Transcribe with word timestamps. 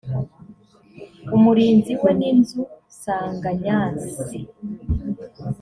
umurinzi 1.35 1.91
we 2.01 2.09
n 2.19 2.21
inzu 2.31 2.61
nsanganyasi 2.91 4.39